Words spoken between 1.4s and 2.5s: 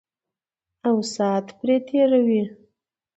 پرې تېروي.